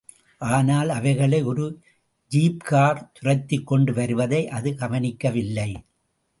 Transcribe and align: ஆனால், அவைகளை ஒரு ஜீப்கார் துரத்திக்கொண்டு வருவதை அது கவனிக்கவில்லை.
ஆனால், 0.41 0.89
அவைகளை 0.89 1.43
ஒரு 1.43 1.65
ஜீப்கார் 2.31 3.01
துரத்திக்கொண்டு 3.13 3.93
வருவதை 3.93 4.49
அது 4.49 4.75
கவனிக்கவில்லை. 4.75 5.71